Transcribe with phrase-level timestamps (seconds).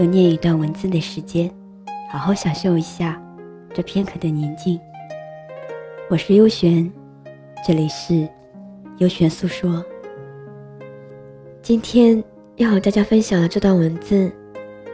[0.00, 1.50] 用念一段文字的时间，
[2.10, 3.20] 好好享受一下
[3.74, 4.80] 这片刻的宁静。
[6.08, 6.90] 我是优璇，
[7.66, 8.26] 这里是
[8.96, 9.84] 优璇诉说。
[11.60, 12.24] 今天
[12.56, 14.32] 要和大家分享的这段文字，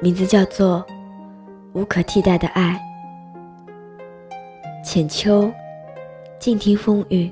[0.01, 0.85] 名字叫做
[1.73, 2.77] 《无可替代的爱》。
[4.85, 5.49] 浅秋，
[6.41, 7.31] 静听风雨，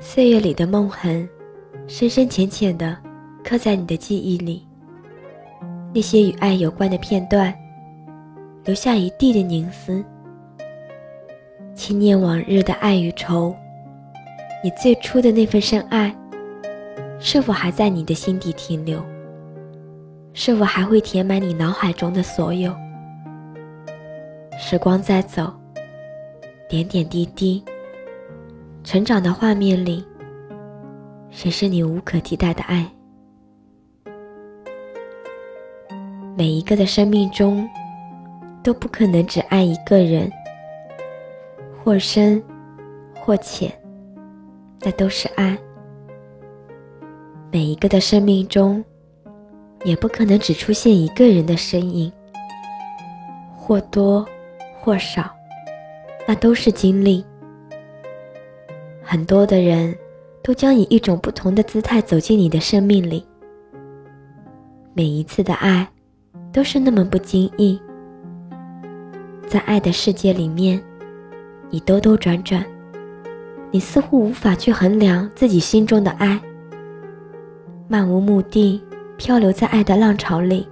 [0.00, 1.28] 岁月里的梦痕，
[1.86, 2.96] 深深浅浅的
[3.44, 4.66] 刻在你的记忆里。
[5.94, 7.52] 那些与爱有关的片段，
[8.64, 10.04] 留下一地的凝思。
[11.74, 13.54] 轻念往日的爱与愁，
[14.62, 16.14] 你最初的那份深爱，
[17.18, 19.02] 是否还在你的心底停留？
[20.34, 22.74] 是否还会填满你脑海中的所有？
[24.58, 25.52] 时光在走，
[26.68, 27.64] 点点滴滴，
[28.84, 30.04] 成长的画面里，
[31.30, 32.84] 谁是你无可替代的爱？
[36.38, 37.68] 每一个的生命中，
[38.62, 40.30] 都不可能只爱一个人。
[41.82, 42.40] 或深，
[43.12, 43.72] 或浅，
[44.82, 45.58] 那都是爱。
[47.50, 48.84] 每一个的生命中，
[49.82, 52.12] 也不可能只出现一个人的身影。
[53.56, 54.24] 或多，
[54.80, 55.28] 或少，
[56.24, 57.26] 那都是经历。
[59.02, 59.92] 很多的人
[60.40, 63.26] 都将以一种不同的姿态走进你的生命里。
[64.94, 65.88] 每一次的爱，
[66.52, 67.80] 都是那么不经意。
[69.46, 70.82] 在爱的世界里面。
[71.70, 72.64] 你兜兜转转，
[73.70, 76.40] 你似乎无法去衡量自己心中的爱，
[77.86, 78.82] 漫无目的
[79.18, 80.66] 漂流在爱的浪潮里，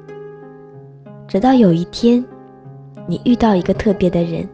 [1.28, 2.24] 直到有一天，
[3.06, 4.48] 你遇到一个特别的人，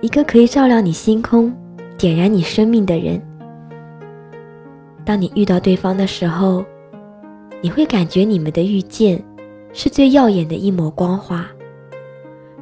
[0.00, 1.54] 一个可以照亮你星空、
[1.96, 3.22] 点燃你生命的人。
[5.04, 6.64] 当你遇到对方的时候，
[7.62, 9.22] 你会感觉你们的遇见
[9.72, 11.46] 是最耀眼的一抹光华，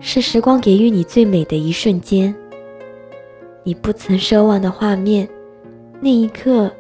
[0.01, 2.35] 是时光给予你最美的一瞬间。
[3.65, 5.29] 你不曾奢望的画面，
[6.01, 6.71] 那一刻，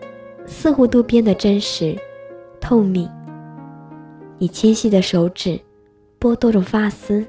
[0.46, 1.96] 似乎都变得真实、
[2.60, 3.08] 透明。
[4.38, 5.58] 你纤细的手指，
[6.18, 7.26] 拨动着发丝，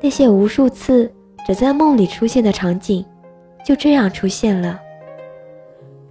[0.00, 1.10] 那些无数次
[1.46, 3.04] 只在梦里出现的场景，
[3.64, 4.78] 就这样出现了。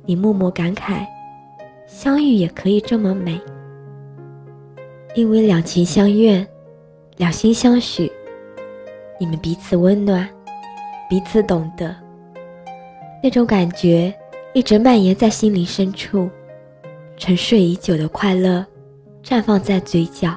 [0.06, 1.06] 你默默感慨，
[1.86, 3.40] 相遇也可以这么美，
[5.16, 6.46] 因为两情相悦，
[7.18, 8.12] 两心相许，
[9.20, 10.28] 你们彼此温暖，
[11.10, 11.96] 彼此懂得。
[13.22, 14.14] 那种感觉
[14.54, 16.30] 一直蔓延在心灵深处，
[17.18, 18.66] 沉睡已久的快乐
[19.24, 20.34] 绽放在嘴角。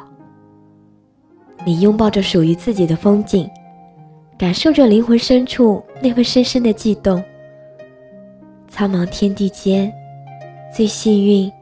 [1.64, 3.48] 你拥抱着属于自己的风景，
[4.36, 7.22] 感受着灵魂深处那份深深的悸动。
[8.68, 9.92] 苍茫天地间，
[10.74, 11.52] 最幸运，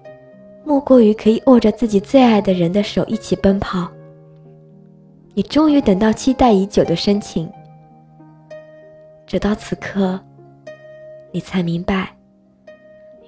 [0.70, 3.90] 莫过于可以握着自己最爱的人的手一起奔跑。
[5.34, 7.50] 你终于等到期待已久的深情，
[9.26, 10.20] 直到此刻。
[11.32, 12.16] 你才明白，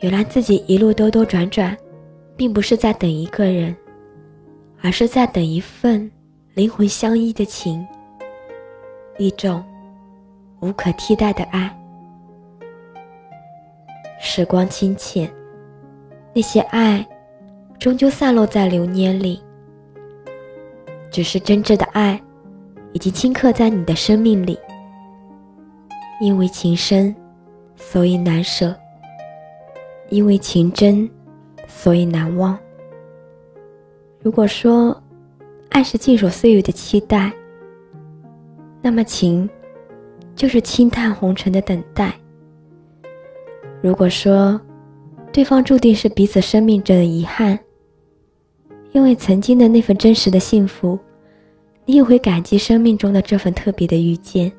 [0.02, 1.76] 原来自己一路兜兜转转，
[2.36, 3.74] 并不是在等一个人，
[4.80, 6.08] 而是在等一份
[6.54, 7.84] 灵魂相依的情，
[9.18, 9.64] 一种
[10.60, 11.76] 无可替代的爱。
[14.20, 15.28] 时光清浅，
[16.32, 17.04] 那些爱，
[17.82, 19.42] 终究散落在流年里。
[21.10, 22.22] 只是真挚的爱，
[22.92, 24.56] 已经顷刻在你的生命里，
[26.20, 27.12] 因为情深。
[27.74, 28.72] 所以难舍，
[30.08, 31.10] 因为情真，
[31.66, 32.56] 所以难忘。
[34.20, 34.96] 如果说
[35.70, 37.32] 爱是静守岁月的期待，
[38.80, 39.50] 那么情
[40.36, 42.14] 就是轻叹红尘的等待。
[43.82, 44.60] 如果说
[45.32, 47.58] 对方注定是彼此生命中的遗憾，
[48.92, 50.98] 因为曾经的那份真实的幸福，
[51.84, 54.52] 你也会感激生命中的这份特别的遇见，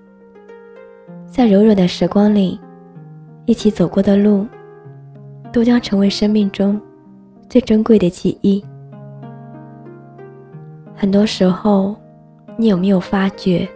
[1.25, 2.59] 在柔软的时光里。
[3.45, 4.47] 一起走过的路，
[5.51, 6.79] 都将成为生命中
[7.49, 8.63] 最珍贵的记忆。
[10.95, 11.93] 很多时候，
[12.55, 13.67] 你有没有发觉，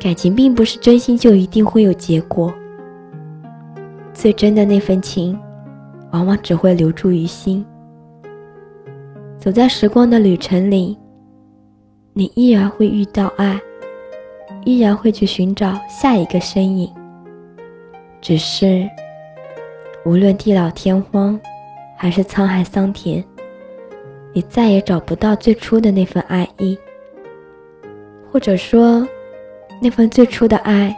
[0.00, 2.52] 感情并不是真心就一定会有结果。
[4.12, 5.38] 最真的那份情，
[6.10, 7.64] 往往只会留住于心。
[9.42, 10.96] 走在时光的旅程里，
[12.12, 13.60] 你依然会遇到爱，
[14.64, 16.88] 依然会去寻找下一个身影。
[18.20, 18.88] 只是，
[20.04, 21.40] 无论地老天荒，
[21.96, 23.24] 还是沧海桑田，
[24.32, 26.78] 你再也找不到最初的那份爱意，
[28.30, 29.04] 或者说，
[29.80, 30.96] 那份最初的爱，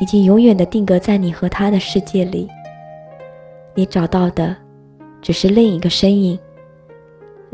[0.00, 2.48] 已经永远的定格在你和他的世界里。
[3.74, 4.56] 你找到的，
[5.20, 6.38] 只是另一个身影，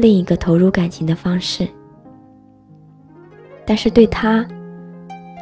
[0.01, 1.69] 另一个投入感情的方式。
[3.67, 4.47] 但是对他，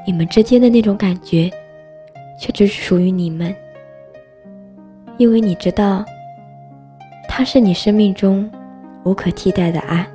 [0.06, 1.50] 你们之间的那种感觉，
[2.38, 3.54] 却只属于你们，
[5.16, 6.04] 因为你知道，
[7.28, 8.50] 他是你生命中
[9.04, 10.06] 无可替代的爱。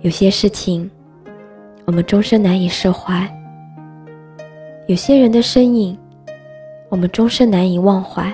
[0.00, 0.90] 有些事情，
[1.84, 3.26] 我们终身难以释怀；
[4.86, 5.96] 有些人的身影，
[6.88, 8.32] 我们终身难以忘怀；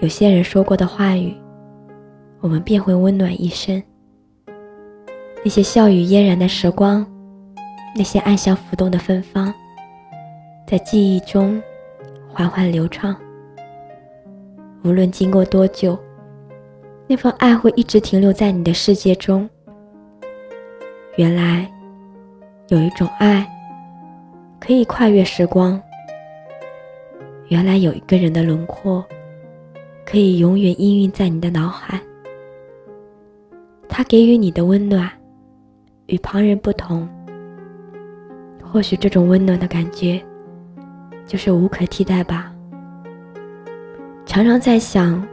[0.00, 1.34] 有些人说过的话语，
[2.44, 3.82] 我们便会温暖一生。
[5.42, 7.02] 那些笑语嫣然的时光，
[7.96, 9.52] 那些暗香浮动的芬芳，
[10.66, 11.58] 在记忆中
[12.30, 13.16] 缓缓流畅。
[14.82, 15.98] 无论经过多久，
[17.06, 19.48] 那份爱会一直停留在你的世界中。
[21.16, 21.66] 原来，
[22.68, 23.50] 有一种爱
[24.60, 25.80] 可以跨越时光。
[27.48, 29.02] 原来有一个人的轮廓，
[30.04, 31.98] 可以永远氤氲在你的脑海。
[33.96, 35.08] 他给予你的温暖。
[36.06, 37.08] 与旁人不同，
[38.60, 40.20] 或许这种温暖的感觉，
[41.24, 42.52] 就是无可替代吧。
[44.26, 45.24] 常常在想，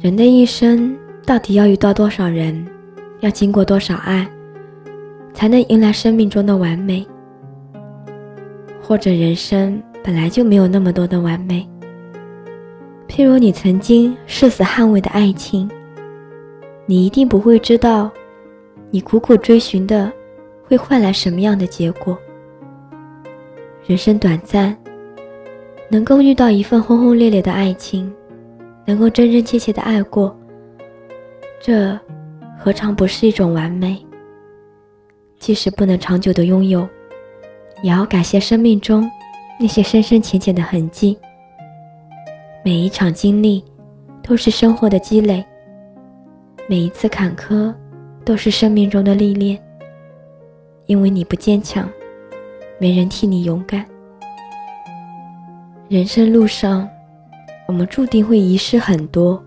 [0.00, 0.96] 人的一生
[1.26, 2.64] 到底要遇到多少人，
[3.18, 4.24] 要经过多少爱，
[5.34, 7.04] 才能迎来生命中的完美？
[8.80, 11.68] 或者人生本来就没有那么多的完美？
[13.08, 15.68] 譬如你曾经誓死捍卫的爱情，
[16.90, 18.10] 你一定不会知道。
[18.90, 20.10] 你苦苦追寻的，
[20.66, 22.16] 会换来什么样的结果？
[23.86, 24.74] 人生短暂，
[25.90, 28.10] 能够遇到一份轰轰烈烈的爱情，
[28.86, 30.34] 能够真真切切的爱过，
[31.60, 31.94] 这
[32.58, 34.02] 何尝不是一种完美？
[35.38, 36.88] 即使不能长久的拥有，
[37.82, 39.06] 也要感谢生命中
[39.60, 41.18] 那些深深浅浅的痕迹。
[42.64, 43.62] 每一场经历，
[44.22, 45.42] 都是生活的积累；
[46.68, 47.74] 每一次坎坷。
[48.24, 49.58] 都是生命中的历练，
[50.84, 51.88] 因为你不坚强，
[52.78, 53.82] 没人替你勇敢。
[55.88, 56.86] 人生路上，
[57.66, 59.42] 我们注定会遗失很多。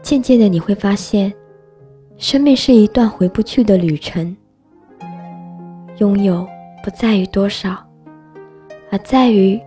[0.00, 1.34] 渐渐的，你会发现，
[2.16, 4.36] 生命是一段回不去的旅程。
[5.96, 6.46] 拥有
[6.84, 7.84] 不在于多少，
[8.92, 9.60] 而在于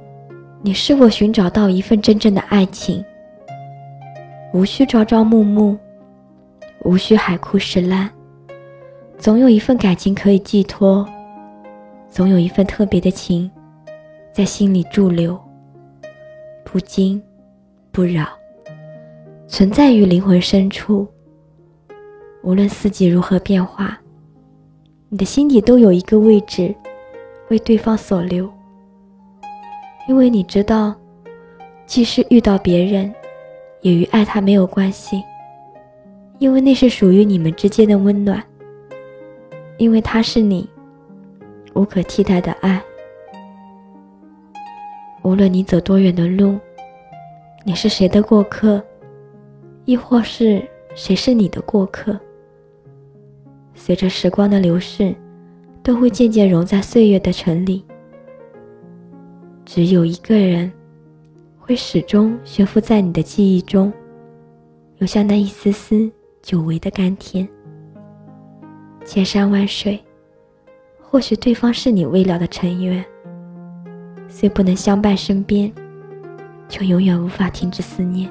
[0.62, 3.04] 你是否寻找到一份真正的爱情。
[4.54, 5.78] 无需朝朝暮暮。
[6.84, 8.10] 无需海枯石烂，
[9.18, 11.08] 总有一份感情可以寄托，
[12.10, 13.50] 总有一份特别的情，
[14.34, 15.40] 在心里驻留，
[16.64, 17.22] 不惊
[17.92, 18.26] 不扰，
[19.48, 21.08] 存在于灵魂深处。
[22.42, 23.96] 无论四季如何变化，
[25.10, 26.74] 你的心底都有一个位置，
[27.50, 28.52] 为对方所留。
[30.08, 30.96] 因为你知道，
[31.86, 33.14] 即使遇到别人，
[33.82, 35.24] 也与爱他没有关系。
[36.42, 38.44] 因为那是属于你们之间的温暖，
[39.78, 40.68] 因为他是你
[41.76, 42.82] 无可替代的爱。
[45.22, 46.58] 无论你走多远的路，
[47.64, 48.84] 你是谁的过客，
[49.86, 52.20] 亦或是谁是你的过客，
[53.76, 55.14] 随着时光的流逝，
[55.84, 57.86] 都会渐渐融在岁月的尘里。
[59.64, 60.72] 只有一个人，
[61.60, 63.94] 会始终悬浮在你的记忆中，
[64.98, 66.12] 留下那一丝丝。
[66.42, 67.48] 久违的甘甜，
[69.06, 70.04] 千山万水，
[71.00, 73.04] 或许对方是你未了的尘缘。
[74.28, 75.72] 虽不能相伴身边，
[76.68, 78.28] 却永远无法停止思念。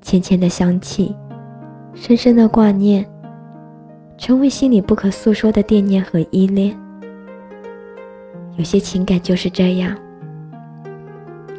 [0.00, 1.14] 浅浅的香气，
[1.92, 3.06] 深深的挂念，
[4.16, 6.74] 成为心里不可诉说的惦念和依恋。
[8.56, 9.94] 有些情感就是这样，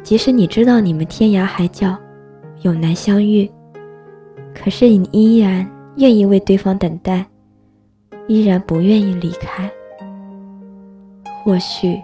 [0.02, 1.96] 即使你知道你们天涯海角，
[2.62, 3.48] 永难相遇。
[4.54, 7.26] 可是你依然愿意为对方等待，
[8.28, 9.70] 依然不愿意离开。
[11.42, 12.00] 或许，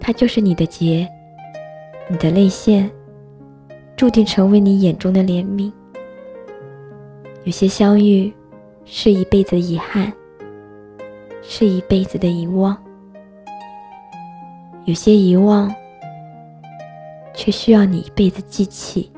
[0.00, 1.08] 他就是你的劫，
[2.08, 2.90] 你的泪腺，
[3.94, 5.70] 注定成为你眼中的怜悯。
[7.44, 8.32] 有些相遇，
[8.84, 10.12] 是一辈子的遗憾，
[11.42, 12.74] 是一辈子的遗忘；
[14.84, 15.72] 有些遗忘，
[17.32, 19.12] 却需要你一辈子记起。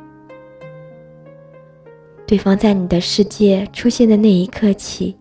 [2.33, 5.15] 对方在你的世界出现的那一刻起，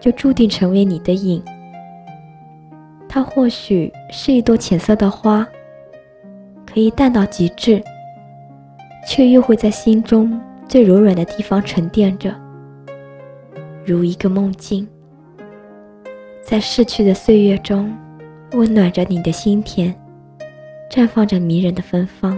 [0.00, 1.40] 就注定成为你的影。
[3.08, 5.46] 它或许是一朵浅色的花，
[6.66, 7.80] 可以淡到极致，
[9.06, 12.34] 却又会在心中最柔软的地方沉淀着，
[13.86, 14.88] 如一个梦境，
[16.42, 17.96] 在逝去的岁月中，
[18.54, 19.94] 温暖着你的心田，
[20.90, 22.36] 绽放着迷人的芬芳。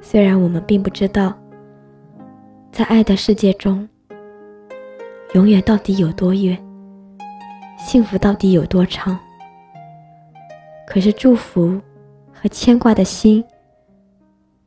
[0.00, 1.36] 虽然我们并不知道，
[2.70, 3.88] 在爱的世界中，
[5.34, 6.56] 永远到底有多远。
[7.76, 9.18] 幸福到底有多长？
[10.86, 11.80] 可是祝福
[12.32, 13.44] 和牵挂的心，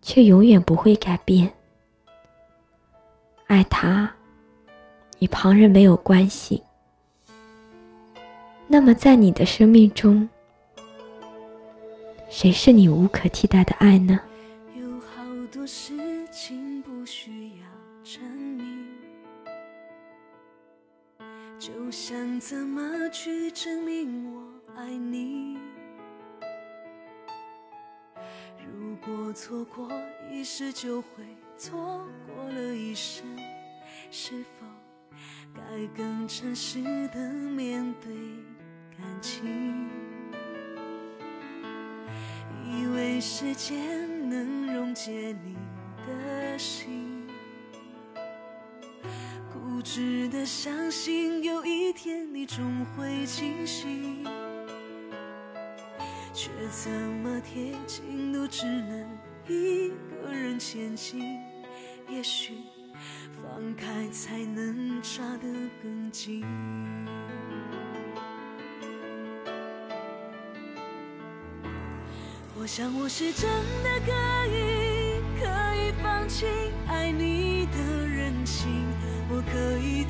[0.01, 1.51] 却永远不会改变。
[3.47, 4.11] 爱他，
[5.19, 6.61] 与旁人没有关系。
[8.67, 10.27] 那么，在你的生命中，
[12.29, 14.19] 谁是你无可替代的爱呢？
[21.91, 24.41] 就想怎么去证明我
[24.77, 25.57] 爱你？
[28.65, 29.91] 如果错过
[30.31, 31.07] 一时，就会
[31.57, 33.25] 错过了一生。
[34.09, 34.65] 是否
[35.53, 38.15] 该更诚实的面对
[38.97, 39.89] 感情？
[42.63, 45.57] 以为时间能溶解你
[46.07, 47.10] 的心。
[49.81, 54.23] 固执的相信有一天你终会清醒，
[56.31, 59.09] 却怎么贴近都只能
[59.47, 61.39] 一个人前进。
[62.07, 62.57] 也许
[63.41, 65.47] 放开才能抓得
[65.81, 66.45] 更紧。
[72.55, 73.49] 我想我是真
[73.83, 74.11] 的可
[74.45, 76.45] 以，可以放弃
[76.87, 79.00] 爱你的任性。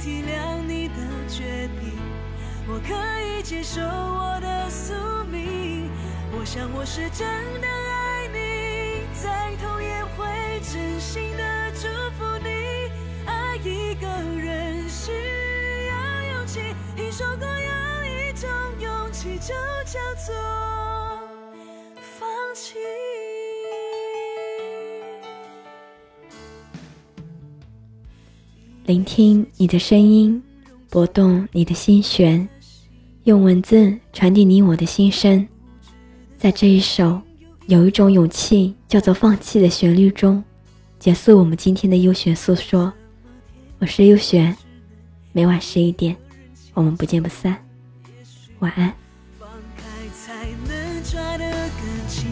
[0.02, 0.96] 体谅你的
[1.30, 1.94] 决定，
[2.68, 4.96] 我可以接受我的宿
[5.32, 5.92] 命。
[6.36, 7.28] 我想我是真
[7.62, 12.90] 的爱你，再痛也会真心的祝福你。
[13.28, 14.08] 爱一个
[14.42, 15.12] 人需
[15.88, 15.94] 要
[16.34, 19.54] 勇气，听说过有一种勇气就
[19.86, 20.34] 叫做
[28.92, 30.44] 聆听你的声音，
[30.90, 32.46] 拨动你的心弦，
[33.24, 35.48] 用文字传递你我的心声。
[36.38, 37.22] 在这一首
[37.68, 40.44] 有一种勇气叫做放弃的旋律中，
[41.00, 42.92] 结束我们今天的优选诉说。
[43.80, 44.54] 我是优选，
[45.32, 46.14] 每晚十一点，
[46.74, 47.58] 我们不见不散。
[48.60, 48.94] 晚安。
[49.40, 49.84] 放开
[50.14, 52.28] 才能抓得更紧。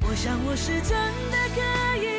[0.00, 0.96] 我想我是真
[1.30, 1.60] 的可
[2.02, 2.11] 以，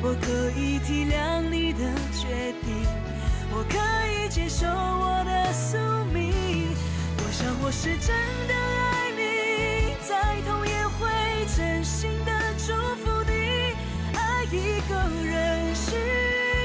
[0.00, 1.80] 我可以体谅你的
[2.12, 2.86] 决定，
[3.50, 3.76] 我可
[4.06, 5.76] 以接受我的宿
[6.14, 6.32] 命。
[7.18, 8.14] 我想我是真
[8.46, 11.10] 的爱你，再痛也会
[11.56, 13.74] 真心的祝福你。
[14.14, 14.94] 爱一个
[15.26, 15.96] 人需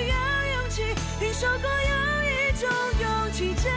[0.10, 0.16] 要
[0.54, 0.84] 勇气，
[1.20, 1.94] 听说过有
[2.30, 2.70] 一种
[3.02, 3.70] 勇气叫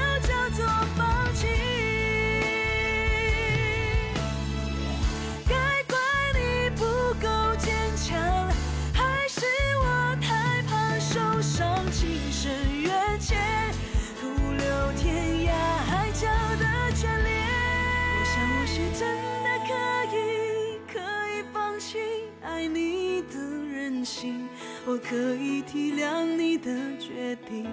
[27.35, 27.67] 定，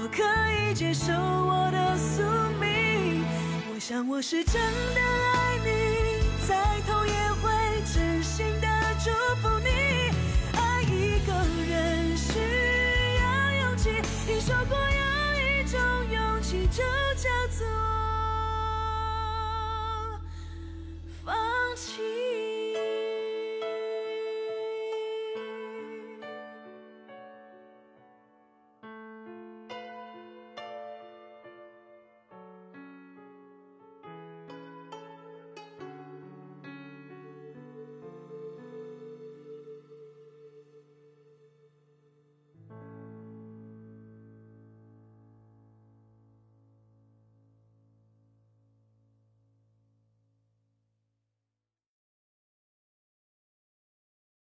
[0.00, 2.22] 我可以接受我的宿
[2.60, 3.24] 命。
[3.74, 5.00] 我想我是真的
[5.34, 5.68] 爱你，
[6.46, 7.50] 再痛也会
[7.92, 8.66] 真心的
[9.04, 9.10] 祝
[9.42, 9.68] 福你。
[10.56, 11.32] 爱一个
[11.68, 12.38] 人需
[13.18, 13.22] 要
[13.66, 13.90] 勇气，
[14.26, 15.04] 听说过有
[15.42, 15.78] 一种
[16.12, 16.82] 勇气，就
[17.16, 17.97] 叫做。